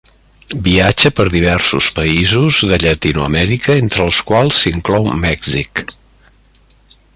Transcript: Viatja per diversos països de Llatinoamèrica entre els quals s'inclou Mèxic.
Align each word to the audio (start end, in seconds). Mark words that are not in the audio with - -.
Viatja 0.67 1.11
per 1.19 1.25
diversos 1.33 1.89
països 1.99 2.63
de 2.71 2.79
Llatinoamèrica 2.85 3.77
entre 3.83 4.07
els 4.07 4.23
quals 4.31 4.65
s'inclou 4.65 5.09
Mèxic. 5.27 5.85